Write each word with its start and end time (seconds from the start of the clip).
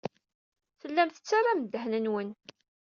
Tellam 0.79 1.09
tettarram 1.09 1.59
ddehn-nwen. 1.63 2.29